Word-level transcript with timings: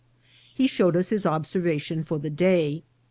He 0.55 0.65
showed 0.65 0.95
us 0.97 1.09
his 1.09 1.27
observation 1.27 2.03
for 2.03 2.17
the 2.17 2.31
day. 2.31 2.81